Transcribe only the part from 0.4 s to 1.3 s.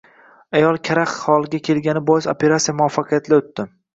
Ayol karaxt